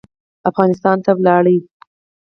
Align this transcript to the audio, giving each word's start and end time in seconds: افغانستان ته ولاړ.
افغانستان 0.49 0.97
ته 1.05 1.11
ولاړ. 1.17 1.45